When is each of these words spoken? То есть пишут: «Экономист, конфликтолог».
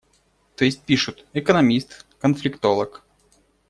То 0.55 0.65
есть 0.65 0.81
пишут: 0.81 1.27
«Экономист, 1.31 2.07
конфликтолог». 2.19 3.03